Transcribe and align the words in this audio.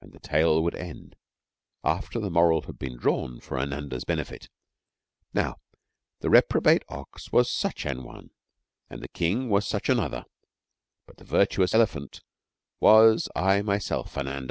And 0.00 0.10
the 0.12 0.18
tale 0.18 0.64
would 0.64 0.74
end, 0.74 1.14
after 1.84 2.18
the 2.18 2.28
moral 2.28 2.62
had 2.62 2.76
been 2.76 2.98
drawn 2.98 3.38
for 3.38 3.56
Ananda's 3.56 4.02
benefit: 4.02 4.48
'Now, 5.32 5.58
the 6.18 6.28
reprobate 6.28 6.82
ox 6.88 7.30
was 7.30 7.48
such 7.48 7.86
an 7.86 8.02
one, 8.02 8.30
and 8.90 9.00
the 9.00 9.06
King 9.06 9.48
was 9.48 9.64
such 9.64 9.88
another, 9.88 10.24
but 11.06 11.18
the 11.18 11.24
virtuous 11.24 11.72
elephant 11.72 12.20
was 12.80 13.28
I, 13.36 13.62
myself, 13.62 14.18
Ananda.' 14.18 14.46